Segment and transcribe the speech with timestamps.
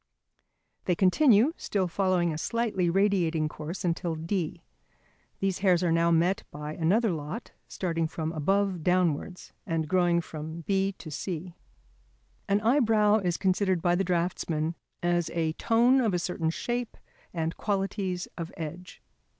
[0.85, 4.63] They continue, still following a slightly radiating course until D.
[5.39, 10.61] These hairs are now met by another lot, starting from above downwards, and growing from.
[10.61, 11.53] B to C.
[12.49, 16.97] An eyebrow is considered by the draughtsman as a tone of a certain shape
[17.31, 19.03] and qualities of edge.